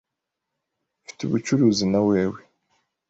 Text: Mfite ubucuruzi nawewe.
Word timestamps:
Mfite 1.01 1.19
ubucuruzi 1.23 1.83
nawewe. 1.91 2.39